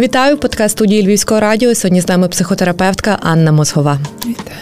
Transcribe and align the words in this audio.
Вітаю 0.00 0.38
подкаст 0.38 0.76
студії 0.76 1.06
Львівського 1.06 1.40
радіо. 1.40 1.74
Сьогодні 1.74 2.00
з 2.00 2.08
нами 2.08 2.28
психотерапевтка 2.28 3.18
Анна 3.22 3.52
Мозгова. 3.52 3.98
Вітаю. 4.26 4.56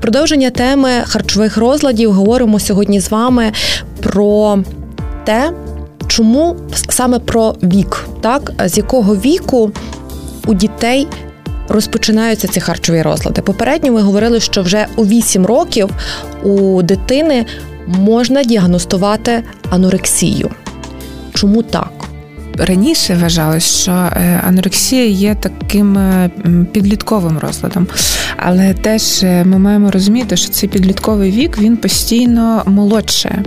Продовження 0.00 0.50
теми 0.50 0.90
харчових 1.06 1.56
розладів 1.56 2.12
говоримо 2.12 2.60
сьогодні 2.60 3.00
з 3.00 3.10
вами 3.10 3.52
про 4.02 4.58
те, 5.24 5.52
чому 6.06 6.56
саме 6.88 7.18
про 7.18 7.54
вік, 7.62 8.06
так 8.20 8.52
з 8.66 8.76
якого 8.76 9.16
віку 9.16 9.70
у 10.46 10.54
дітей 10.54 11.08
розпочинаються 11.68 12.48
ці 12.48 12.60
харчові 12.60 13.02
розлади. 13.02 13.42
Попередньо 13.42 13.92
ми 13.92 14.00
говорили, 14.00 14.40
що 14.40 14.62
вже 14.62 14.86
у 14.96 15.06
8 15.06 15.46
років 15.46 15.90
у 16.42 16.82
дитини 16.82 17.46
можна 17.86 18.44
діагностувати 18.44 19.42
анорексію. 19.70 20.50
Чому 21.34 21.62
так? 21.62 21.95
Раніше 22.58 23.14
вважалось, 23.14 23.82
що 23.82 23.90
е, 23.92 24.40
анорексія 24.48 25.04
є 25.06 25.34
таким 25.34 25.98
е, 25.98 26.30
підлітковим 26.72 27.38
розладом, 27.38 27.86
але 28.36 28.74
теж 28.74 29.22
е, 29.22 29.44
ми 29.44 29.58
маємо 29.58 29.90
розуміти, 29.90 30.36
що 30.36 30.48
цей 30.48 30.68
підлітковий 30.68 31.30
вік 31.30 31.58
він 31.58 31.76
постійно 31.76 32.62
молодше. 32.66 33.42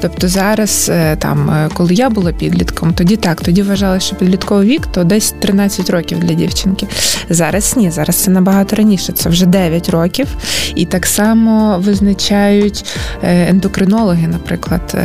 Тобто 0.00 0.28
зараз, 0.28 0.90
там, 1.18 1.68
коли 1.74 1.94
я 1.94 2.10
була 2.10 2.32
підлітком, 2.32 2.94
тоді 2.94 3.16
так, 3.16 3.40
тоді 3.40 3.62
вважали, 3.62 4.00
що 4.00 4.16
підлітковий 4.16 4.68
вік 4.68 4.86
то 4.86 5.04
десь 5.04 5.34
13 5.38 5.90
років 5.90 6.18
для 6.20 6.34
дівчинки. 6.34 6.86
Зараз 7.30 7.76
ні, 7.76 7.90
зараз 7.90 8.16
це 8.16 8.30
набагато 8.30 8.76
раніше, 8.76 9.12
це 9.12 9.28
вже 9.28 9.46
9 9.46 9.88
років. 9.88 10.26
І 10.74 10.84
так 10.84 11.06
само 11.06 11.78
визначають 11.78 12.84
ендокринологи, 13.22 14.26
наприклад. 14.26 14.96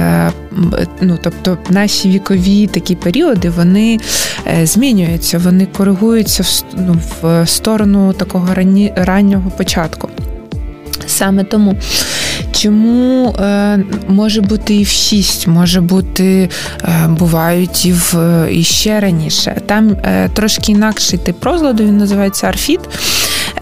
Ну, 1.01 1.17
Тобто 1.21 1.57
наші 1.69 2.09
вікові 2.09 2.67
такі 2.67 2.95
періоди 2.95 3.44
вони 3.49 3.99
змінюються, 4.63 5.37
вони 5.37 5.65
коригуються 5.65 6.43
в 6.43 6.63
ну, 6.77 6.97
в 7.21 7.47
сторону 7.47 8.13
такого 8.13 8.53
ранні, 8.53 8.93
раннього 8.95 9.49
початку. 9.49 10.09
Саме 11.07 11.43
тому 11.43 11.75
Чому 12.51 13.29
е, 13.29 13.79
може 14.07 14.41
бути 14.41 14.75
і 14.75 14.83
в 14.83 14.87
6, 14.87 15.47
може 15.47 15.81
бути, 15.81 16.49
е, 16.83 17.07
бувають 17.07 17.85
і 17.85 17.93
в 17.93 18.15
і 18.51 18.63
ще 18.63 18.99
раніше. 18.99 19.61
Там 19.65 19.97
е, 20.03 20.29
трошки 20.33 20.71
інакший 20.71 21.19
тип 21.19 21.43
розладу, 21.43 21.83
він 21.83 21.97
називається 21.97 22.47
арфіт. 22.47 22.79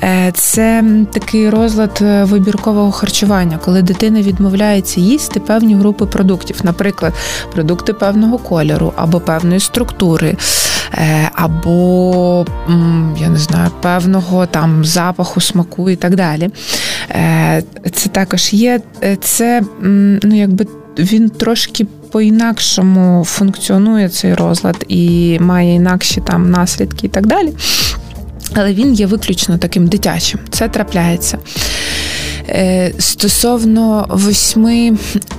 Е, 0.03 0.31
це 0.35 0.83
такий 1.13 1.49
розлад 1.49 1.99
е, 2.01 2.23
вибіркового 2.23 2.91
харчування, 2.91 3.59
коли 3.65 3.81
дитина 3.81 4.21
відмовляється 4.21 5.01
їсти 5.01 5.39
певні 5.39 5.75
групи 5.75 6.05
продуктів, 6.05 6.59
наприклад, 6.63 7.13
продукти 7.51 7.93
певного 7.93 8.37
кольору 8.37 8.93
або 8.95 9.19
певної 9.19 9.59
структури. 9.59 10.37
Е, 10.93 11.29
або 11.33 12.45
я 13.17 13.29
не 13.29 13.37
знаю, 13.37 13.71
певного 13.81 14.45
там 14.45 14.85
запаху, 14.85 15.41
смаку 15.41 15.89
і 15.89 15.95
так 15.95 16.15
далі. 16.15 16.49
Це 17.93 18.09
також 18.11 18.53
є. 18.53 18.81
Це 19.21 19.61
ну, 20.23 20.35
якби 20.35 20.65
він 20.99 21.29
трошки 21.29 21.85
по-інакшому 22.11 23.25
функціонує 23.25 24.09
цей 24.09 24.33
розлад 24.33 24.85
і 24.87 25.37
має 25.39 25.75
інакші 25.75 26.21
там 26.21 26.51
наслідки 26.51 27.07
і 27.07 27.09
так 27.09 27.27
далі 27.27 27.53
але 28.53 28.73
він 28.73 28.93
є 28.93 29.05
виключно 29.05 29.57
таким 29.57 29.87
дитячим. 29.87 30.39
Це 30.49 30.67
трапляється. 30.67 31.37
Е, 32.49 32.91
стосовно 32.99 34.05
восьми, 34.09 34.91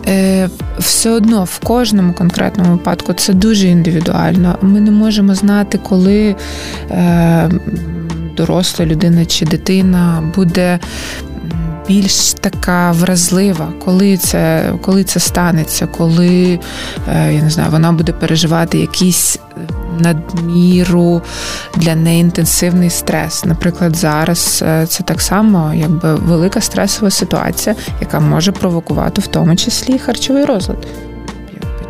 е, 0.07 0.49
все 0.79 1.11
одно 1.11 1.45
в 1.45 1.59
кожному 1.59 2.13
конкретному 2.13 2.73
випадку 2.73 3.13
це 3.13 3.33
дуже 3.33 3.69
індивідуально. 3.69 4.59
Ми 4.63 4.81
не 4.81 4.91
можемо 4.91 5.35
знати, 5.35 5.79
коли 5.79 6.37
е, 6.91 7.51
доросла 8.37 8.87
людина 8.87 9.25
чи 9.25 9.45
дитина 9.45 10.33
буде. 10.35 10.79
Більш 11.89 12.33
така 12.33 12.93
вразлива, 12.93 13.73
коли 13.85 14.17
це 14.17 14.73
коли 14.83 15.05
це 15.05 15.21
станеться, 15.21 15.87
коли 15.87 16.59
я 17.09 17.43
не 17.43 17.51
знаю, 17.51 17.71
вона 17.71 17.93
буде 17.93 18.13
переживати 18.13 18.79
якісь 18.79 19.39
надміру 20.01 21.23
для 21.77 21.95
неї 21.95 22.21
інтенсивний 22.21 22.91
стрес. 22.91 23.45
Наприклад, 23.45 23.97
зараз 23.97 24.65
е, 24.67 24.87
це 24.87 25.05
так 25.05 25.21
само, 25.21 25.75
якби 25.75 26.15
велика 26.15 26.61
стресова 26.61 27.11
ситуація, 27.11 27.77
яка 28.01 28.21
може 28.21 28.53
провокувати 28.53 29.21
в 29.21 29.27
тому 29.27 29.57
числі 29.57 29.99
харчовий 29.99 30.45
розлад. 30.45 30.87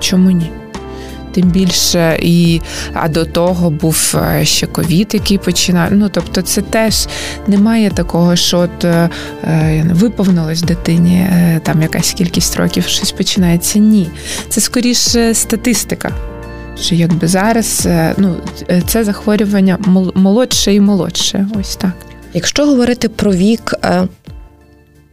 Чому 0.00 0.31
ні? 0.31 0.50
Тим 1.32 1.48
більше 1.50 2.19
і 2.22 2.60
а 2.92 3.09
до 3.09 3.25
того 3.25 3.70
був 3.70 4.15
е, 4.15 4.44
ще 4.44 4.66
ковід, 4.66 5.10
який 5.15 5.38
починав. 5.38 5.88
Ну 5.92 6.09
тобто, 6.09 6.42
це 6.42 6.62
теж 6.62 7.06
немає 7.47 7.91
такого, 7.91 8.36
що 8.36 8.59
от 8.59 8.84
е, 8.84 9.10
виповнилось 9.92 10.62
дитині 10.62 11.26
там 11.62 11.82
якась 11.82 12.12
кількість 12.12 12.56
років, 12.56 12.84
щось 12.84 13.12
починається. 13.12 13.78
Ні, 13.78 14.10
це 14.48 14.60
скоріше 14.60 15.34
статистика 15.34 16.12
що 16.80 16.94
якби 16.94 17.28
зараз 17.28 17.82
е, 17.86 18.14
ну, 18.18 18.36
е, 18.70 18.82
це 18.86 19.04
захворювання 19.04 19.78
молодше 20.14 20.74
і 20.74 20.80
молодше. 20.80 21.46
Ось 21.60 21.76
так. 21.76 21.92
Якщо 22.34 22.66
говорити 22.66 23.08
про 23.08 23.32
вік 23.32 23.74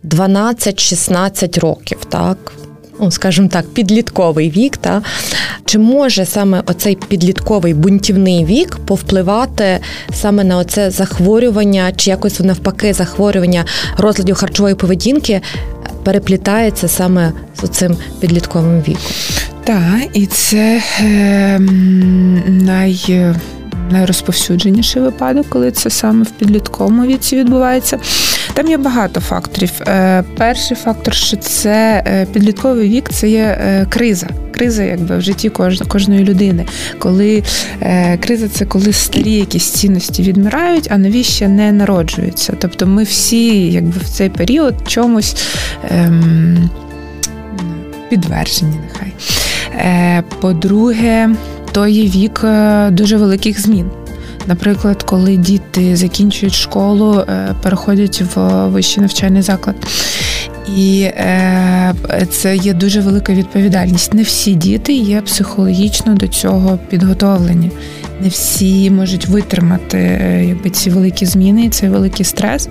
12-16 0.03 1.57
е, 1.57 1.59
років, 1.59 1.97
так. 2.09 2.37
Ну, 2.99 3.11
скажімо 3.11 3.47
так, 3.47 3.73
підлітковий 3.73 4.49
вік, 4.49 4.77
та 4.77 5.01
чи 5.65 5.79
може 5.79 6.25
саме 6.25 6.63
оцей 6.65 6.95
підлітковий 7.07 7.73
бунтівний 7.73 8.45
вік 8.45 8.77
повпливати 8.85 9.79
саме 10.13 10.43
на 10.43 10.57
оце 10.57 10.91
захворювання, 10.91 11.91
чи 11.95 12.09
якось 12.09 12.39
навпаки 12.39 12.93
захворювання 12.93 13.65
розладів 13.97 14.35
харчової 14.35 14.75
поведінки 14.75 15.41
переплітається 16.03 16.87
саме 16.87 17.31
з 17.63 17.69
цим 17.69 17.97
підлітковим 18.19 18.81
віком? 18.81 19.11
Так, 19.71 20.09
і 20.13 20.25
це 20.25 20.81
е, 21.01 21.59
най. 22.47 23.23
Найрозповсюдженіший 23.91 25.01
випадок, 25.01 25.45
коли 25.49 25.71
це 25.71 25.89
саме 25.89 26.23
в 26.23 26.31
підлітковому 26.31 27.07
віці 27.07 27.35
відбувається. 27.35 27.99
Там 28.53 28.67
є 28.67 28.77
багато 28.77 29.21
факторів. 29.21 29.71
Е, 29.87 30.23
перший 30.37 30.77
фактор, 30.77 31.13
що 31.13 31.37
це 31.37 32.03
е, 32.07 32.25
підлітковий 32.33 32.89
вік, 32.89 33.09
це 33.09 33.29
є 33.29 33.57
е, 33.61 33.85
криза. 33.89 34.27
Криза, 34.53 34.83
якби 34.83 35.17
в 35.17 35.21
житті 35.21 35.49
кожної 35.87 36.23
людини. 36.23 36.65
Коли 36.99 37.43
криза 38.19 38.47
це 38.49 38.65
коли 38.65 38.93
старі 38.93 39.31
якісь 39.31 39.69
цінності 39.69 40.23
відмирають, 40.23 40.87
а 40.91 40.97
нові 40.97 41.23
ще 41.23 41.47
не 41.47 41.71
народжуються. 41.71 42.53
Тобто 42.59 42.87
ми 42.87 43.03
всі, 43.03 43.71
якби 43.71 43.99
в 43.99 44.09
цей 44.09 44.29
період 44.29 44.75
чомусь 44.87 45.35
ем, 45.91 46.69
підтверджені, 48.09 48.75
нехай. 48.87 49.13
Е, 49.75 50.23
по-друге, 50.41 51.29
то 51.71 51.87
є 51.87 52.03
вік 52.03 52.41
е, 52.43 52.89
дуже 52.91 53.17
великих 53.17 53.61
змін. 53.61 53.89
Наприклад, 54.47 55.03
коли 55.03 55.37
діти 55.37 55.95
закінчують 55.95 56.53
школу, 56.53 57.13
е, 57.13 57.55
переходять 57.63 58.23
в 58.35 58.67
вищий 58.67 59.01
навчальний 59.01 59.41
заклад. 59.41 59.75
І 60.77 61.09
це 62.29 62.55
є 62.55 62.73
дуже 62.73 63.01
велика 63.01 63.33
відповідальність. 63.33 64.13
Не 64.13 64.23
всі 64.23 64.53
діти 64.53 64.93
є 64.93 65.21
психологічно 65.21 66.13
до 66.13 66.27
цього 66.27 66.79
підготовлені. 66.89 67.71
Не 68.21 68.27
всі 68.27 68.91
можуть 68.91 69.27
витримати 69.27 69.97
якби, 70.47 70.69
ці 70.69 70.89
великі 70.89 71.25
зміни 71.25 71.65
і 71.65 71.69
цей 71.69 71.89
великий 71.89 72.25
стрес. 72.25 72.69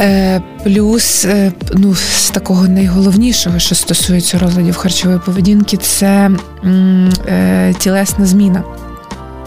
Е, 0.00 0.40
плюс, 0.64 1.24
е, 1.24 1.52
ну, 1.74 1.94
з 1.94 2.30
такого 2.30 2.68
найголовнішого, 2.68 3.58
що 3.58 3.74
стосується 3.74 4.38
розладів 4.38 4.76
харчової 4.76 5.20
поведінки, 5.26 5.76
це 5.76 6.30
е, 6.64 7.74
тілесна 7.78 8.26
зміна. 8.26 8.62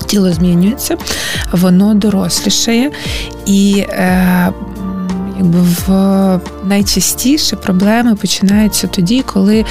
Тіло 0.05 0.33
змінюється, 0.33 0.97
воно 1.51 1.93
дорослішає 1.93 2.91
і 3.45 3.85
в 5.39 6.39
найчастіше 6.63 7.55
проблеми 7.55 8.15
починаються 8.15 8.87
тоді, 8.87 9.21
коли 9.21 9.65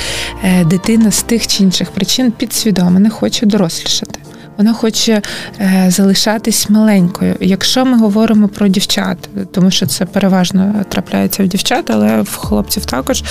дитина 0.65 1.11
з 1.11 1.23
тих 1.23 1.47
чи 1.47 1.63
інших 1.63 1.91
причин 1.91 2.33
підсвідомо 2.33 3.01
не 3.01 3.11
хоче 3.11 3.47
дорослішати 3.47 4.20
вона 4.61 4.73
хоче 4.73 5.23
е, 5.61 5.87
залишатись 5.89 6.71
маленькою. 6.71 7.37
Якщо 7.41 7.85
ми 7.85 7.99
говоримо 7.99 8.49
про 8.49 8.69
дівчат, 8.69 9.19
тому 9.53 9.71
що 9.71 9.87
це 9.87 10.05
переважно 10.05 10.75
трапляється 10.89 11.45
в 11.45 11.47
дівчат, 11.47 11.91
але 11.91 12.23
в 12.23 12.37
хлопців 12.37 12.85
також 12.85 13.25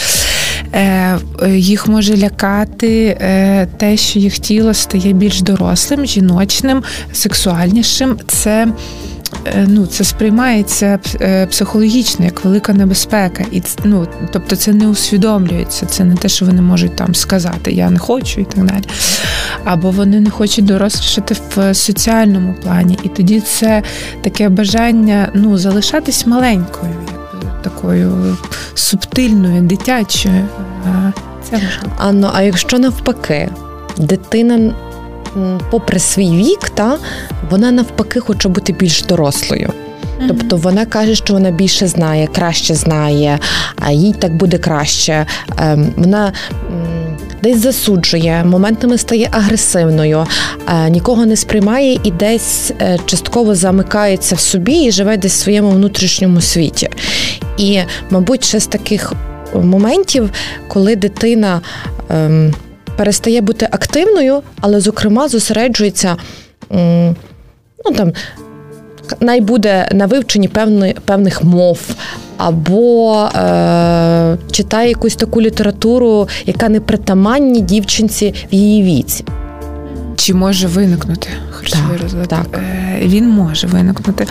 е, 0.74 1.18
їх 1.50 1.88
може 1.88 2.18
лякати 2.18 3.18
е, 3.22 3.68
те, 3.78 3.98
що 3.98 4.20
їх 4.20 4.40
тіло 4.40 4.74
стає 4.74 5.14
більш 5.14 5.42
дорослим, 5.42 6.06
жіночним, 6.06 6.84
сексуальнішим. 7.14 8.20
Це 8.28 8.68
ну, 9.68 9.86
це 9.88 10.04
сприймається 10.04 11.00
е, 11.22 11.46
психологічно 11.46 12.26
як 12.26 12.46
велика 12.46 12.74
небезпека, 12.74 13.44
і 13.52 13.64
ну, 13.84 14.08
тобто 14.34 14.56
це 14.56 14.74
не 14.74 14.88
усвідомлюється. 14.88 15.86
Це 15.86 16.04
не 16.04 16.16
те, 16.16 16.30
що 16.30 16.46
вони 16.46 16.62
можуть 16.62 16.96
там 16.96 17.16
сказати 17.16 17.72
Я 17.72 17.90
не 17.90 18.00
хочу 18.00 18.42
і 18.42 18.46
так 18.46 18.66
далі. 18.66 18.84
Або 19.64 19.92
вони 19.92 20.20
не 20.20 20.30
хочуть 20.30 20.66
дорослішати 20.66 21.36
в 21.56 21.74
соціальному 21.74 22.56
плані. 22.64 22.98
І 23.04 23.08
тоді 23.10 23.40
це 23.40 23.84
таке 24.22 24.50
бажання 24.50 25.30
ну, 25.34 25.58
залишатись 25.58 26.28
маленькою, 26.28 26.94
такою 27.64 28.38
субтильною, 28.74 29.62
дитячою. 29.62 30.46
Це. 31.50 31.62
Анно, 31.98 32.32
а 32.34 32.42
якщо 32.42 32.80
навпаки, 32.80 33.50
дитина 33.98 34.74
попри 35.72 36.00
свій 36.00 36.30
вік, 36.30 36.70
та 36.70 36.98
вона 37.50 37.72
навпаки 37.72 38.20
хоче 38.20 38.50
бути 38.50 38.74
більш 38.74 39.04
дорослою. 39.04 39.74
Тобто 40.28 40.58
вона 40.58 40.86
каже, 40.86 41.16
що 41.16 41.34
вона 41.34 41.52
більше 41.52 41.88
знає, 41.88 42.28
краще 42.36 42.76
знає, 42.76 43.40
а 43.76 43.92
їй 43.92 44.14
так 44.14 44.36
буде 44.36 44.58
краще. 44.58 45.26
Ем, 45.58 45.94
вона 45.98 46.34
десь 47.44 47.62
засуджує, 47.62 48.44
моментами 48.46 48.98
стає 48.98 49.30
агресивною, 49.32 50.26
е, 50.68 50.90
нікого 50.90 51.26
не 51.26 51.36
сприймає 51.36 52.00
і 52.04 52.12
десь 52.12 52.72
е, 52.82 53.00
частково 53.06 53.56
замикається 53.56 54.36
в 54.36 54.40
собі 54.40 54.84
і 54.84 54.92
живе 54.92 55.18
десь 55.18 55.34
в 55.34 55.44
своєму 55.44 55.70
внутрішньому 55.70 56.42
світі. 56.42 56.90
І, 57.58 57.80
мабуть, 58.10 58.44
ще 58.44 58.60
з 58.60 58.68
таких 58.68 59.14
моментів, 59.54 60.30
коли 60.68 60.96
дитина. 60.96 61.62
Перестає 63.00 63.42
бути 63.42 63.68
активною, 63.72 64.42
але, 64.62 64.80
зокрема, 64.80 65.28
зосереджується 65.28 66.16
ну 67.86 67.94
там. 67.96 68.12
Най 69.20 69.42
буде 69.42 69.90
на 69.92 70.06
вивченні 70.06 70.48
певни, 70.48 70.96
певних 71.06 71.44
мов, 71.44 71.80
або 72.38 73.16
е, 73.24 74.38
читає 74.52 74.90
якусь 74.90 75.16
таку 75.16 75.42
літературу, 75.42 76.28
яка 76.46 76.70
не 76.70 76.80
притаманні 76.80 77.62
дівчинці 77.62 78.34
в 78.52 78.56
її 78.56 78.84
віці. 78.84 79.26
Чи 80.20 80.34
може 80.34 80.68
виникнути 80.68 81.28
харчовий 81.52 81.98
так, 81.98 82.02
розлад? 82.02 82.28
Так. 82.28 82.48
Е, 82.54 83.00
він 83.02 83.30
може 83.30 83.68
виникнути. 83.68 84.28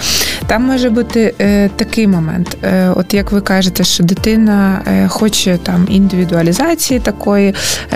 Там 0.47 0.63
може 0.63 0.91
бути 0.91 1.35
е, 1.41 1.71
такий 1.77 2.07
момент. 2.07 2.57
Е, 2.63 2.89
от 2.97 3.15
як 3.15 3.33
ви 3.33 3.41
кажете, 3.41 3.85
що 3.85 4.05
дитина 4.05 4.81
хоче 5.09 5.59
там 5.63 5.87
індивідуалізації 5.91 7.01
такої, 7.01 7.55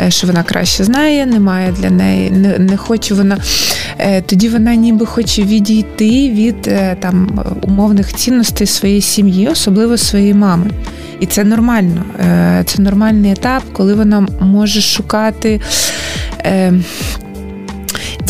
що 0.08 0.26
вона 0.26 0.42
краще 0.42 0.84
знає, 0.84 1.26
немає 1.26 1.74
для 1.78 1.90
неї, 1.90 2.30
не, 2.30 2.58
не 2.58 2.76
хоче 2.76 3.14
вона. 3.14 3.38
Тоді 4.26 4.48
вона 4.48 4.74
ніби 4.74 5.06
хоче 5.06 5.42
відійти 5.42 6.30
від 6.30 6.62
там 7.00 7.44
умовних 7.62 8.14
цінностей 8.14 8.66
своєї 8.66 9.00
сім'ї, 9.00 9.48
особливо 9.48 9.96
своєї 9.96 10.34
мами. 10.34 10.70
І 11.20 11.26
це 11.26 11.44
нормально. 11.44 12.04
Це 12.64 12.82
нормальний 12.82 13.32
етап, 13.32 13.62
коли 13.72 13.94
вона 13.94 14.26
може 14.40 14.80
шукати 14.80 15.60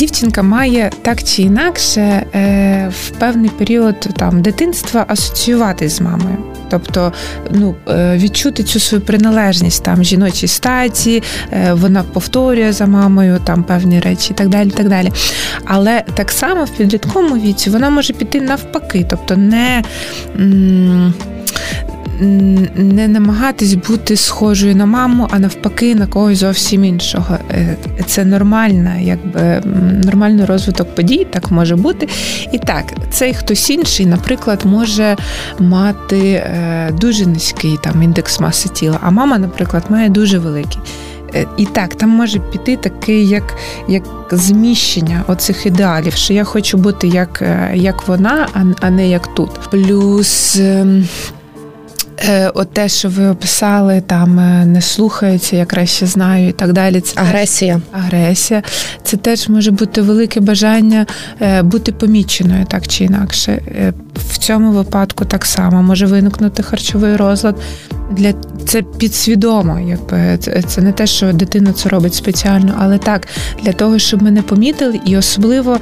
дівчинка 0.02 0.42
має 0.42 0.90
так 1.02 1.22
чи 1.22 1.42
інакше 1.42 2.00
е, 2.00 2.90
в 2.90 3.10
певний 3.10 3.50
період 3.50 4.00
там 4.00 4.42
дитинства 4.42 5.04
асоціюватись 5.08 5.92
з 5.92 6.00
мамою. 6.00 6.36
Тобто 6.70 7.12
ну, 7.50 7.74
е, 7.88 8.16
відчути 8.18 8.62
цю 8.62 8.80
свою 8.80 9.04
приналежність 9.04 9.84
там 9.84 10.04
жіночій 10.04 10.46
статі, 10.46 11.22
е, 11.52 11.72
вона 11.72 12.02
повторює 12.02 12.72
за 12.72 12.86
мамою 12.86 13.40
там 13.44 13.62
певні 13.62 14.00
речі 14.00 14.28
і 14.30 14.34
так 14.34 14.48
далі. 14.48 14.70
так 14.70 14.88
далі. 14.88 15.12
Але 15.64 16.02
так 16.14 16.30
само 16.30 16.64
в 16.64 16.70
підлітковому 16.70 17.38
віці 17.38 17.70
вона 17.70 17.90
може 17.90 18.12
піти 18.12 18.40
навпаки, 18.40 19.06
тобто 19.10 19.36
не 19.36 19.82
не 22.20 23.08
намагатись 23.08 23.74
бути 23.74 24.16
схожою 24.16 24.76
на 24.76 24.86
маму, 24.86 25.28
а 25.30 25.38
навпаки, 25.38 25.94
на 25.94 26.06
когось 26.06 26.38
зовсім 26.38 26.84
іншого. 26.84 27.38
Е, 27.50 27.76
це 28.06 28.24
нормальна, 28.24 28.96
якби 28.96 29.62
нормальний 30.04 30.44
розвиток 30.44 30.94
подій, 30.94 31.26
так 31.30 31.50
може 31.50 31.76
бути. 31.76 32.08
І 32.52 32.58
так, 32.58 32.84
цей 33.10 33.34
хтось 33.34 33.70
інший, 33.70 34.06
наприклад, 34.06 34.60
може 34.64 35.16
мати 35.58 36.30
е, 36.30 36.90
дуже 37.00 37.26
низький 37.26 37.78
там 37.82 38.02
індекс 38.02 38.40
маси 38.40 38.68
тіла, 38.68 38.98
а 39.02 39.10
мама, 39.10 39.38
наприклад, 39.38 39.84
має 39.88 40.08
дуже 40.08 40.38
великий. 40.38 40.78
Е, 41.34 41.46
і 41.56 41.66
так, 41.66 41.94
там 41.94 42.10
може 42.10 42.38
піти 42.38 42.76
такий, 42.76 43.28
як 43.28 43.56
як 43.88 44.02
зміщення 44.32 45.24
оцих 45.26 45.66
ідеалів, 45.66 46.12
що 46.12 46.32
я 46.32 46.44
хочу 46.44 46.78
бути 46.78 47.08
як 47.08 47.42
як 47.74 48.08
вона, 48.08 48.48
а 48.80 48.90
не 48.90 49.08
як 49.08 49.34
тут. 49.34 49.50
Плюс 49.70 50.56
ем, 50.56 51.08
от 52.54 52.72
те, 52.72 52.88
що 52.88 53.08
ви 53.08 53.28
описали, 53.28 54.00
там 54.06 54.38
е, 54.38 54.66
не 54.66 54.80
слухаються, 54.80 55.56
я 55.56 55.64
краще 55.64 56.06
знаю, 56.06 56.48
і 56.48 56.52
так 56.52 56.72
далі. 56.72 57.00
Це 57.00 57.20
агресія. 57.20 57.80
Агресія. 57.92 58.62
Це 59.02 59.16
теж 59.16 59.48
може 59.48 59.70
бути 59.70 60.02
велике 60.02 60.40
бажання 60.40 61.06
е, 61.40 61.62
бути 61.62 61.92
поміченою 61.92 62.64
так 62.64 62.88
чи 62.88 63.04
інакше. 63.04 63.62
В 64.14 64.38
цьому 64.38 64.72
випадку 64.72 65.24
так 65.24 65.44
само 65.44 65.82
може 65.82 66.06
виникнути 66.06 66.62
харчовий 66.62 67.16
розлад. 67.16 67.56
Для 68.12 68.32
це 68.66 68.82
підсвідомо, 68.82 69.80
якби 69.80 70.38
це, 70.66 70.80
не 70.80 70.92
те, 70.92 71.06
що 71.06 71.32
дитина 71.32 71.72
це 71.72 71.88
робить 71.88 72.14
спеціально, 72.14 72.74
але 72.78 72.98
так 72.98 73.28
для 73.62 73.72
того, 73.72 73.98
щоб 73.98 74.22
ми 74.22 74.30
не 74.30 74.42
помітили, 74.42 75.00
і 75.06 75.16
особливо 75.16 75.78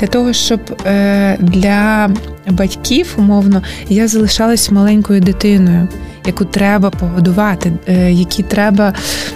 для 0.00 0.06
того, 0.06 0.32
щоб 0.32 0.60
е, 0.86 1.36
для 1.40 2.10
батьків 2.50 3.14
умовно 3.18 3.62
я 3.88 4.08
залишалась 4.08 4.70
маленькою 4.70 5.20
дитиною. 5.20 5.88
Яку 6.26 6.44
треба 6.44 6.90
погодувати, 6.90 7.72
е, 7.86 8.12
які 8.12 8.42
треба 8.42 8.92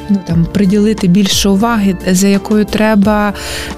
ну 0.09 0.19
там 0.27 0.47
приділити 0.53 1.09
більше 1.09 1.49
уваги, 1.49 1.97
за 2.11 2.29
якою 2.29 2.65
треба 2.65 3.33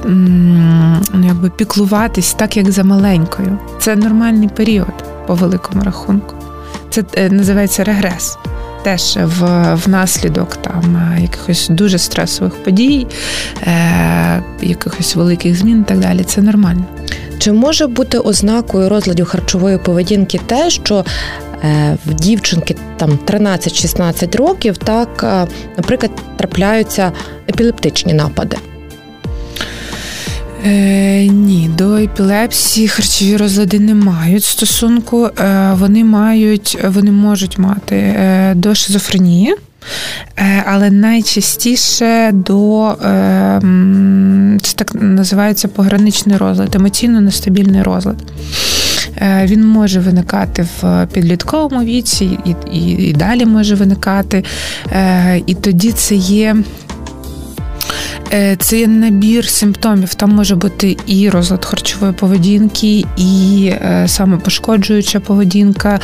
ну, 0.05 1.27
якби 1.27 1.51
піклуватись, 1.51 2.35
так 2.35 2.57
як 2.57 2.71
за 2.71 2.85
маленькою. 2.85 3.59
Це 3.81 3.97
нормальний 3.97 4.49
період 4.49 5.05
по 5.27 5.35
великому 5.35 5.83
рахунку. 5.83 6.35
Це 6.91 7.05
е, 7.15 7.31
називається 7.31 7.85
регрес 7.85 8.39
теж 8.87 9.19
в, 9.23 9.75
внаслідок 9.75 10.57
там 10.57 10.97
е, 10.97 11.23
якихось 11.23 11.69
дуже 11.69 11.99
стресових 11.99 12.55
подій, 12.63 13.07
е, 13.63 14.43
якихось 14.63 15.17
великих 15.17 15.57
змін 15.57 15.81
і 15.81 15.89
так 15.89 15.99
далі. 15.99 16.25
Це 16.25 16.43
нормально. 16.43 16.85
Чи 17.39 17.53
може 17.53 17.87
бути 17.87 18.19
ознакою 18.19 18.89
розладу 18.89 19.25
харчової 19.25 19.79
поведінки 19.79 20.41
те, 20.47 20.71
що 20.71 21.05
е, 21.65 21.97
в 22.07 22.15
дівчинки 22.15 22.77
там 22.97 23.19
13-16 23.27 24.37
років, 24.37 24.77
так, 24.77 25.23
е, 25.23 25.47
наприклад, 25.77 26.13
трапляються 26.37 27.13
епілептичні 27.49 28.13
напади? 28.15 28.57
Е, 30.67 31.27
Ні, 31.27 31.71
до 31.79 31.97
епілепсії 31.97 32.89
харчові 32.89 33.37
розлади 33.37 33.81
не 33.81 33.95
мають 33.95 34.45
стосунку. 34.45 35.25
Е, 35.39 35.73
Вони 35.75 36.05
мають, 36.05 36.79
вони 36.85 37.13
можуть 37.13 37.59
мати 37.59 37.97
е, 37.97 38.53
до 38.55 38.75
шизофренії. 38.75 39.55
Е, 40.37 40.65
але 40.67 40.91
найчастіше 40.91 42.31
до 42.33 42.95
це 44.63 44.73
так 44.75 44.95
називається 44.95 45.69
пограничний 45.69 46.37
розлад, 46.37 46.75
емоційно 46.75 47.21
нестабільний 47.21 47.83
розлад. 47.83 48.17
Е, 49.17 49.47
він 49.47 49.67
може 49.67 50.01
виникати 50.01 50.67
в 50.83 51.07
підлітковому 51.13 51.85
віці, 51.85 52.39
і 52.45 52.55
і, 52.73 52.91
і 52.91 53.13
далі 53.13 53.47
може 53.47 53.75
виникати. 53.75 54.45
І 55.47 55.55
тоді 55.55 55.93
це 55.93 56.15
є 56.15 56.57
Е, 56.57 56.86
це 58.59 58.79
є 58.79 58.87
набір 58.87 59.49
симптомів. 59.49 60.15
Там 60.15 60.31
може 60.31 60.57
бути 60.57 60.97
і 61.07 61.31
розлад 61.31 61.65
харчової 61.65 62.13
поведінки, 62.13 63.05
і 63.17 63.71
е, 63.73 64.05
самопошкоджуюча 64.09 65.21
поведінка, 65.21 66.01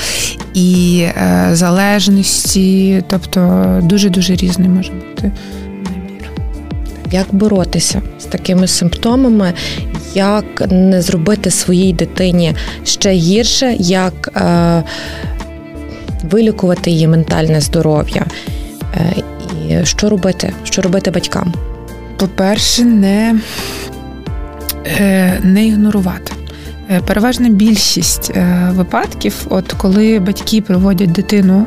і 0.55 1.03
е, 1.03 1.49
залежності. 1.53 3.05
Тобто 3.09 3.81
дуже 3.83 4.09
дуже 4.09 4.35
різний 4.35 4.69
може 4.69 4.93
бути 4.93 5.33
набір. 5.85 6.31
Як 7.11 7.27
боротися 7.33 8.03
з 8.19 8.25
такими 8.25 8.67
симптомами? 8.69 9.53
Як 10.15 10.71
не 10.71 11.03
зробити 11.03 11.51
своїй 11.51 11.93
дитині 11.93 12.55
ще 12.85 13.13
гірше, 13.13 13.77
як 13.79 14.31
е, 14.37 14.83
вилікувати 16.31 16.91
її 16.91 17.09
ментальне 17.09 17.61
здоров'я? 17.61 18.27
Е, 18.95 19.15
і 19.69 19.87
що 19.87 20.09
робити? 20.09 20.53
Що 20.65 20.83
робити 20.83 21.11
батькам? 21.11 21.72
По-перше, 22.23 22.85
не, 22.85 23.35
е, 24.87 25.41
не 25.43 25.67
ігнорувати. 25.67 26.33
Е, 26.91 27.01
переважна 27.01 27.49
більшість 27.49 28.31
е, 28.31 28.69
випадків, 28.73 29.47
от 29.51 29.73
коли 29.73 30.19
батьки 30.19 30.61
приводять 30.61 31.13
дитину 31.13 31.67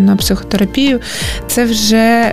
на 0.00 0.16
психотерапію, 0.16 1.00
це 1.46 1.64
вже 1.64 2.32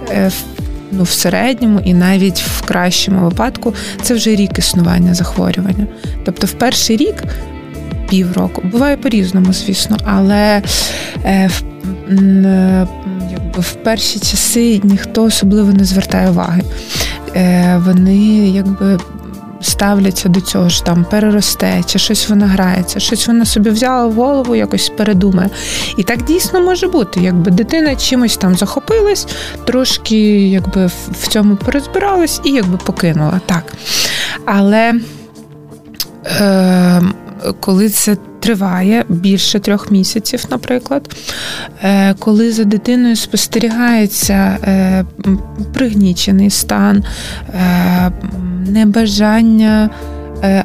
ну, 0.91 1.03
в 1.03 1.09
середньому 1.09 1.79
і 1.79 1.93
навіть 1.93 2.41
в 2.41 2.61
кращому 2.61 3.25
випадку 3.29 3.73
це 4.01 4.13
вже 4.13 4.35
рік 4.35 4.59
існування 4.59 5.13
захворювання. 5.13 5.87
Тобто, 6.25 6.47
в 6.47 6.51
перший 6.51 6.97
рік 6.97 7.23
півроку. 8.09 8.61
Буває 8.71 8.97
по-різному, 8.97 9.53
звісно, 9.53 9.97
але 10.05 10.61
в 11.25 11.63
якби 13.31 13.61
в 13.61 13.73
перші 13.73 14.19
часи 14.19 14.81
ніхто 14.83 15.23
особливо 15.23 15.73
не 15.73 15.85
звертає 15.85 16.29
уваги. 16.29 16.61
Вони 17.85 18.49
якби 18.49 18.99
ставляться 19.63 20.29
до 20.29 20.41
цього 20.41 20.69
ж 20.69 20.85
там 20.85 21.05
переросте, 21.11 21.83
чи 21.85 21.99
щось 21.99 22.29
вона 22.29 22.47
грається, 22.47 22.99
щось 22.99 23.27
вона 23.27 23.45
собі 23.45 23.69
взяла 23.69 24.05
в 24.05 24.13
голову, 24.13 24.55
якось 24.55 24.89
передумає. 24.89 25.49
І 25.97 26.03
так 26.03 26.23
дійсно 26.23 26.61
може 26.61 26.87
бути, 26.87 27.19
якби 27.21 27.51
дитина 27.51 27.95
чимось 27.95 28.37
там 28.37 28.55
захопилась, 28.55 29.27
трошки 29.65 30.47
якби 30.49 30.85
в 31.11 31.27
цьому 31.27 31.55
порозбиралась 31.55 32.41
і 32.43 32.51
якби 32.51 32.77
покинула. 32.77 33.41
Так. 33.45 33.73
Але 34.45 34.93
е, 36.25 37.01
коли 37.59 37.89
це 37.89 38.17
триває 38.39 39.05
більше 39.09 39.59
трьох 39.59 39.91
місяців, 39.91 40.45
наприклад, 40.51 41.15
е, 41.83 42.13
коли 42.19 42.51
за 42.51 42.63
дитиною 42.63 43.15
спостерігається 43.15 44.57
е, 44.63 45.05
пригнічений 45.73 46.49
стан, 46.49 47.03
е, 47.53 48.11
небажання. 48.67 49.89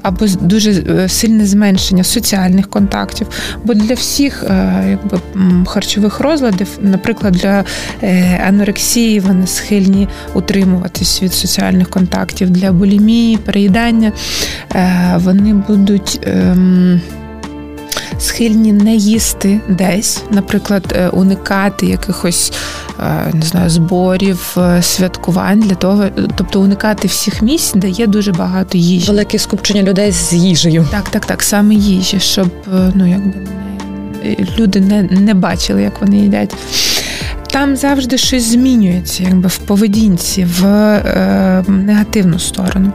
Або 0.03 0.27
дуже 0.41 1.09
сильне 1.09 1.47
зменшення 1.47 2.05
соціальних 2.05 2.71
контактів. 2.71 3.27
Бо 3.65 3.75
для 3.75 3.95
всіх 3.95 4.45
якби, 4.89 5.21
харчових 5.67 6.21
розладів, 6.21 6.69
наприклад, 6.81 7.33
для 7.33 7.65
анорексії 8.47 9.21
вони 9.21 9.47
схильні 9.47 10.09
утримуватись 10.35 11.23
від 11.23 11.33
соціальних 11.33 11.91
контактів, 11.91 12.51
для 12.51 12.73
булімії, 12.73 13.37
переїдання 13.37 14.13
вони 15.17 15.55
будуть. 15.55 16.21
Схильні 18.19 18.73
не 18.73 18.95
їсти 18.95 19.61
десь, 19.69 20.23
наприклад, 20.31 20.95
е, 20.97 21.09
уникати 21.09 21.87
якихось 21.87 22.53
е, 23.01 23.31
не 23.33 23.43
знаю, 23.43 23.71
зборів, 23.71 24.57
е, 24.57 24.83
святкувань 24.83 25.61
для 25.61 25.75
того, 25.75 26.05
тобто 26.37 26.61
уникати 26.61 27.09
всіх 27.09 27.43
місць, 27.43 27.73
де 27.75 27.89
є 27.89 28.07
дуже 28.07 28.33
багато 28.33 28.79
їжі. 28.79 29.11
Велике 29.11 29.39
скупчення 29.39 29.83
людей 29.83 30.13
з 30.13 30.33
їжею. 30.33 30.87
Так, 30.91 31.09
так, 31.09 31.27
так, 31.27 31.43
саме 31.43 31.75
їжі, 31.75 32.21
щоб 32.21 32.51
ну 32.95 33.07
якби 33.07 33.35
люди 34.59 34.81
не, 34.81 35.03
не 35.03 35.35
бачили, 35.35 35.83
як 35.83 36.01
вони 36.01 36.17
їдять. 36.19 36.55
Там 37.51 37.77
завжди 37.77 38.19
щось 38.19 38.43
змінюється, 38.43 39.23
якби 39.23 39.49
в 39.49 39.59
поведінці, 39.59 40.45
в 40.45 40.67
е, 40.67 41.65
негативну 41.69 42.39
сторону. 42.39 42.93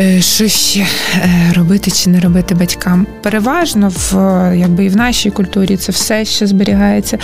Е, 0.00 0.20
що 0.20 0.48
ще 0.48 0.80
е, 0.80 1.52
робити 1.56 1.90
чи 1.90 2.10
не 2.10 2.20
робити 2.20 2.54
батькам. 2.54 3.06
Переважно 3.22 3.88
в 3.88 4.12
якби 4.56 4.84
і 4.84 4.88
в 4.88 4.96
нашій 4.96 5.30
культурі 5.30 5.76
це 5.76 5.92
все 5.92 6.24
ще 6.24 6.46
зберігається. 6.46 7.18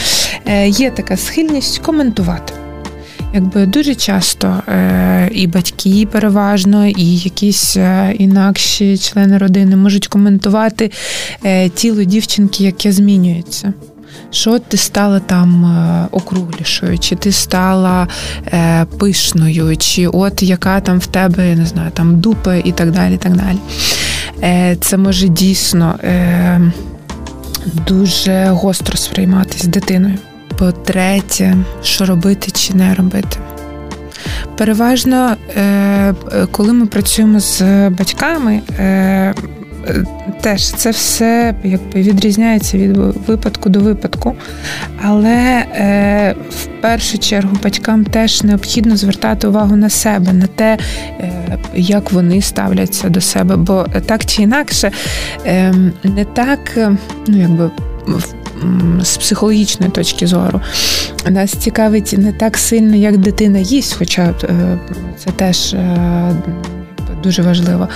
Е, 0.46 0.68
є 0.68 0.90
така 0.90 1.16
схильність 1.16 1.78
коментувати. 1.78 2.52
Якби 3.34 3.66
дуже 3.66 3.94
часто 3.94 4.62
і 5.30 5.46
батьки 5.46 6.06
переважно, 6.12 6.86
і 6.86 7.16
якісь 7.16 7.76
інакші 8.18 8.98
члени 8.98 9.38
родини 9.38 9.76
можуть 9.76 10.06
коментувати 10.06 10.90
тіло 11.74 12.04
дівчинки, 12.04 12.64
яке 12.64 12.92
змінюється 12.92 13.72
що 14.30 14.58
ти 14.58 14.76
стала 14.76 15.20
там 15.20 15.64
е, 15.64 16.08
округлішою, 16.10 16.98
чи 16.98 17.16
ти 17.16 17.32
стала 17.32 18.08
е, 18.46 18.84
пишною, 18.98 19.76
чи 19.76 20.06
от 20.06 20.42
яка 20.42 20.80
там 20.80 20.98
в 20.98 21.06
тебе, 21.06 21.50
я 21.50 21.56
не 21.56 21.66
знаю, 21.66 21.90
там 21.90 22.20
дупа 22.20 22.54
і 22.54 22.72
так 22.72 22.90
далі. 22.90 23.16
так 23.16 23.36
далі. 23.36 23.58
Е, 24.42 24.76
Це 24.80 24.96
може 24.96 25.28
дійсно 25.28 25.98
е, 26.04 26.60
дуже 27.86 28.46
гостро 28.46 28.96
сприйматись 28.96 29.64
дитиною. 29.64 30.18
По-третє, 30.58 31.56
що 31.82 32.04
робити 32.04 32.50
чи 32.50 32.74
не 32.74 32.94
робити. 32.94 33.38
Переважно, 34.56 35.36
е, 35.56 36.14
коли 36.50 36.72
ми 36.72 36.86
працюємо 36.86 37.40
з 37.40 37.88
батьками, 37.90 38.60
теж 40.40 40.70
це 40.72 40.90
все 40.90 41.54
якби 41.64 42.02
відрізняється 42.02 42.78
від 42.78 42.96
випадку 42.96 43.68
до 43.68 43.80
випадку. 43.80 44.34
Але 45.02 45.64
е, 45.74 46.34
в 46.50 46.66
першу 46.80 47.18
чергу 47.18 47.56
батькам 47.62 48.04
теж 48.04 48.42
необхідно 48.42 48.96
звертати 48.96 49.46
увагу 49.46 49.76
на 49.76 49.90
себе, 49.90 50.32
на 50.32 50.46
те, 50.46 50.78
е, 51.20 51.58
як 51.74 52.12
вони 52.12 52.42
ставляться 52.42 53.08
до 53.08 53.20
себе. 53.20 53.56
Бо 53.56 53.86
так 54.06 54.24
чи 54.24 54.42
інакше, 54.42 54.90
е, 55.46 55.74
не 56.04 56.24
так, 56.24 56.78
ну 57.26 57.38
якби. 57.38 57.70
З 59.02 59.16
психологічної 59.16 59.92
точки 59.92 60.26
зору 60.26 60.60
нас 61.30 61.50
цікавить 61.50 62.14
не 62.18 62.32
так 62.32 62.58
сильно, 62.58 62.96
як 62.96 63.16
дитина 63.16 63.58
їсть, 63.58 63.94
хоча 63.98 64.34
е, 64.44 64.78
це 65.18 65.30
теж 65.30 65.74
е, 65.74 66.36
дуже 67.22 67.42
важливо. 67.42 67.88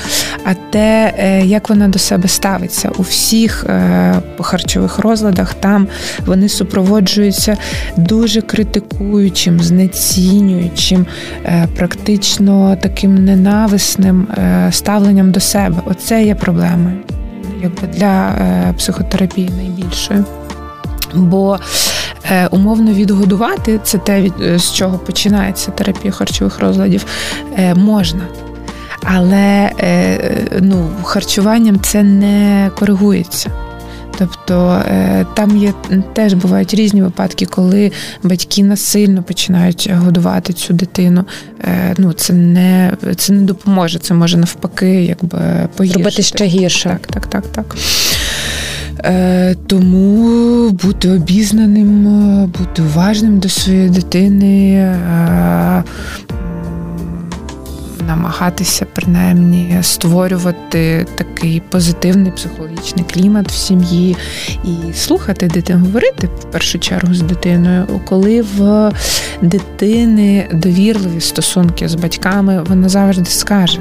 А 0.45 0.55
те, 0.55 1.15
е, 1.19 1.47
як 1.47 1.69
вона 1.69 1.89
до 1.89 1.99
себе 1.99 2.29
ставиться 2.29 2.91
у 2.99 3.03
всіх 3.03 3.65
е, 3.65 4.23
харчових 4.41 4.99
розладах, 4.99 5.55
там 5.55 5.89
вони 6.27 6.49
супроводжуються 6.49 7.57
дуже 7.97 8.41
критикуючим, 8.41 9.61
знецінюючим, 9.61 11.07
е, 11.45 11.69
практично 11.77 12.77
таким 12.83 13.25
ненависним 13.25 14.27
ставленням 14.71 15.33
до 15.33 15.41
себе. 15.41 15.77
Оце 15.85 16.25
є 16.25 16.35
проблемою, 16.35 16.97
якби 17.63 17.89
для 17.95 18.33
психотерапії 18.79 19.51
найбільшою. 19.57 20.25
Бо 21.15 21.59
умовно 22.51 22.93
відгодувати 22.93 23.81
це 23.85 23.99
те, 23.99 24.31
з 24.57 24.73
чого 24.73 24.99
починається 24.99 25.71
терапія 25.71 26.13
харчових 26.13 26.59
розладів, 26.59 27.05
можна. 27.75 28.23
Але 29.03 29.71
е, 29.81 30.19
ну, 30.61 30.89
харчуванням 31.03 31.81
це 31.81 32.03
не 32.03 32.71
коригується. 32.79 33.51
Тобто 34.19 34.83
е, 34.87 35.27
там 35.35 35.57
є 35.57 35.73
теж 36.13 36.35
бувають 36.35 36.75
різні 36.75 37.03
випадки, 37.03 37.47
коли 37.47 37.93
батьки 38.23 38.65
насильно 38.65 39.23
починають 39.23 39.91
годувати 39.93 40.53
цю 40.53 40.75
дитину. 40.75 41.25
Е, 41.61 41.95
ну 41.99 42.13
це 42.13 42.33
не 42.33 42.93
це 43.17 43.33
не 43.33 43.43
допоможе, 43.43 43.99
це 43.99 44.15
може 44.15 44.37
навпаки, 44.37 45.05
якби 45.05 45.69
погіршити. 45.77 46.05
Робити 46.05 46.23
ще 46.23 46.45
гірше. 46.45 46.89
Так, 46.89 47.07
так, 47.07 47.27
так, 47.27 47.47
так. 47.47 47.77
Тому 49.67 50.71
бути 50.71 51.11
обізнаним, 51.11 52.05
бути 52.47 52.83
уважним 52.83 53.39
до 53.39 53.49
своєї 53.49 53.89
дитини, 53.89 54.75
намагатися 58.07 58.87
принаймні 58.93 59.79
створювати 59.83 61.07
такий 61.15 61.61
позитивний 61.61 62.33
психологічний 62.33 63.05
клімат 63.13 63.49
в 63.49 63.55
сім'ї 63.55 64.17
і 64.65 64.93
слухати 64.95 65.49
дитину, 65.49 65.85
говорити 65.85 66.27
в 66.41 66.45
першу 66.45 66.79
чергу 66.79 67.15
з 67.15 67.23
дитиною, 67.23 68.01
коли 68.05 68.43
в 68.43 68.93
дитини 69.43 70.49
довірливі 70.53 71.21
стосунки 71.21 71.89
з 71.89 71.95
батьками, 71.95 72.63
вона 72.69 72.89
завжди 72.89 73.25
скаже. 73.25 73.81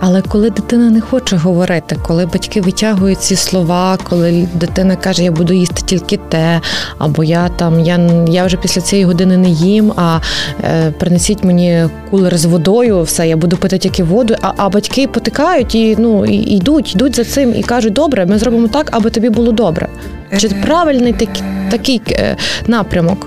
Але 0.00 0.22
коли 0.22 0.50
дитина 0.50 0.90
не 0.90 1.00
хоче 1.00 1.36
говорити, 1.36 1.96
коли 2.02 2.26
батьки 2.26 2.60
витягують 2.60 3.20
ці 3.20 3.36
слова, 3.36 3.98
коли 4.08 4.48
дитина 4.54 4.96
каже, 4.96 5.22
я 5.22 5.32
буду 5.32 5.52
їсти 5.52 5.82
тільки 5.86 6.16
те, 6.28 6.60
або 6.98 7.24
я 7.24 7.48
там 7.48 7.80
я 7.80 8.00
я 8.28 8.44
вже 8.44 8.56
після 8.56 8.80
цієї 8.80 9.06
години 9.06 9.36
не 9.36 9.48
їм, 9.48 9.92
а 9.96 10.20
е, 10.64 10.90
принесіть 10.90 11.44
мені 11.44 11.84
кулер 12.10 12.38
з 12.38 12.44
водою, 12.44 13.02
все, 13.02 13.28
я 13.28 13.36
буду 13.36 13.56
пити 13.56 13.78
тільки 13.78 14.02
воду. 14.02 14.34
А 14.42 14.52
а 14.56 14.68
батьки 14.68 15.06
потикають 15.06 15.74
і 15.74 15.96
ну 15.98 16.26
і 16.26 16.36
йдуть, 16.36 16.94
йдуть 16.94 17.16
за 17.16 17.24
цим 17.24 17.54
і 17.56 17.62
кажуть, 17.62 17.92
добре, 17.92 18.26
ми 18.26 18.38
зробимо 18.38 18.68
так, 18.68 18.88
аби 18.92 19.10
тобі 19.10 19.30
було 19.30 19.52
добре. 19.52 19.88
Чи 20.38 20.48
правильний 20.48 21.12
такий, 21.12 21.42
такий 21.70 22.02
е, 22.10 22.36
напрямок? 22.66 23.26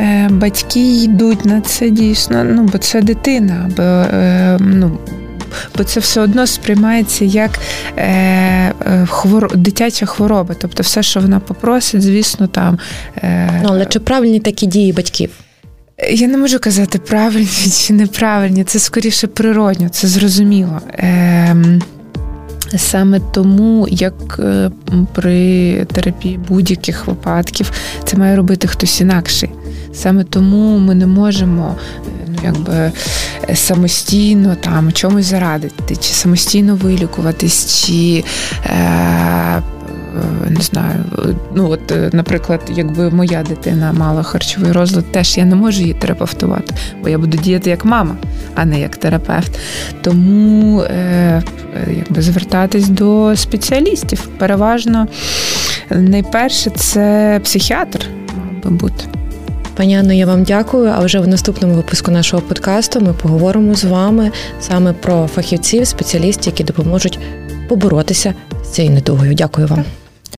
Е, 0.00 0.28
батьки 0.30 1.02
йдуть 1.02 1.44
на 1.44 1.60
це 1.60 1.90
дійсно, 1.90 2.44
ну 2.44 2.62
бо 2.62 2.78
це 2.78 3.02
дитина, 3.02 3.70
бо 3.76 3.82
е, 3.82 4.56
ну 4.60 4.98
бо 5.76 5.84
це 5.84 6.00
все 6.00 6.20
одно 6.20 6.46
сприймається 6.46 7.24
як 7.24 7.58
е, 7.96 8.04
е, 8.06 9.06
хвор... 9.10 9.56
дитяча 9.56 10.06
хвороба. 10.06 10.54
Тобто, 10.60 10.82
все, 10.82 11.02
що 11.02 11.20
вона 11.20 11.40
попросить, 11.40 12.02
звісно, 12.02 12.46
там. 12.46 12.78
Е... 13.16 13.60
Ну, 13.62 13.68
але 13.72 13.86
чи 13.86 14.00
правильні 14.00 14.40
такі 14.40 14.66
дії 14.66 14.92
батьків? 14.92 15.30
Я 16.10 16.28
не 16.28 16.38
можу 16.38 16.58
казати, 16.58 16.98
правильні 16.98 17.70
чи 17.86 17.92
неправильні. 17.92 18.64
Це 18.64 18.78
скоріше 18.78 19.26
природньо, 19.26 19.88
це 19.88 20.08
зрозуміло. 20.08 20.80
Е, 20.92 21.56
Саме 22.76 23.20
тому, 23.32 23.88
як 23.90 24.38
е, 24.38 24.70
при 25.12 25.84
терапії 25.84 26.40
будь-яких 26.48 27.06
випадків, 27.06 27.70
це 28.04 28.16
має 28.16 28.36
робити 28.36 28.68
хтось 28.68 29.00
інакший. 29.00 29.50
Саме 29.98 30.24
тому 30.24 30.78
ми 30.78 30.94
не 30.94 31.06
можемо 31.06 31.74
якби 32.44 32.92
самостійно 33.54 34.56
там 34.60 34.92
чомусь 34.92 35.26
зарадити, 35.26 35.96
чи 35.96 36.12
самостійно 36.12 36.76
вилікуватись, 36.76 37.86
чи 37.86 38.24
е, 38.66 39.62
не 40.48 40.60
знаю, 40.60 41.04
ну 41.54 41.70
от, 41.70 42.14
наприклад, 42.14 42.60
якби 42.74 43.10
моя 43.10 43.42
дитина 43.42 43.92
мала 43.92 44.22
харчовий 44.22 44.72
розлад, 44.72 45.12
теж 45.12 45.38
я 45.38 45.44
не 45.44 45.54
можу 45.54 45.80
її 45.80 45.94
терапевтувати, 45.94 46.74
бо 47.02 47.08
я 47.08 47.18
буду 47.18 47.36
діяти 47.36 47.70
як 47.70 47.84
мама, 47.84 48.16
а 48.54 48.64
не 48.64 48.80
як 48.80 48.96
терапевт. 48.96 49.58
Тому 50.02 50.80
е, 50.80 51.42
якби 51.96 52.22
звертатись 52.22 52.88
до 52.88 53.36
спеціалістів. 53.36 54.28
Переважно 54.38 55.06
найперше 55.90 56.70
це 56.70 57.40
психіатр, 57.44 58.06
мав 58.36 58.62
би 58.64 58.70
бути. 58.70 59.04
Пані 59.78 59.96
Анно, 59.96 60.12
я 60.12 60.26
вам 60.26 60.44
дякую. 60.44 60.92
А 60.96 61.00
вже 61.00 61.20
в 61.20 61.28
наступному 61.28 61.74
випуску 61.74 62.10
нашого 62.10 62.42
подкасту 62.42 63.00
ми 63.00 63.12
поговоримо 63.12 63.74
з 63.74 63.84
вами 63.84 64.30
саме 64.60 64.92
про 64.92 65.26
фахівців, 65.26 65.86
спеціалістів, 65.86 66.46
які 66.46 66.64
допоможуть 66.64 67.18
поборотися 67.68 68.34
з 68.64 68.68
цією 68.68 68.94
недугою. 68.94 69.34
Дякую 69.34 69.66
вам. 69.66 69.84